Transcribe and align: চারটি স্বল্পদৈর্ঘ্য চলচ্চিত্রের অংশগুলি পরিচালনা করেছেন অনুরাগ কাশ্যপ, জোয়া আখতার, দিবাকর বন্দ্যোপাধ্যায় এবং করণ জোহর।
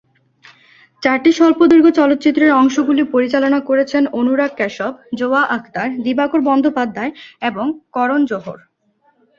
চারটি 1.03 1.31
স্বল্পদৈর্ঘ্য 1.31 1.91
চলচ্চিত্রের 1.91 2.51
অংশগুলি 2.51 3.03
পরিচালনা 3.05 3.59
করেছেন 3.59 4.03
অনুরাগ 4.11 4.51
কাশ্যপ, 4.57 4.93
জোয়া 5.15 5.41
আখতার, 5.47 5.89
দিবাকর 6.03 6.41
বন্দ্যোপাধ্যায় 6.41 7.11
এবং 7.41 7.65
করণ 7.91 8.21
জোহর। 8.25 8.59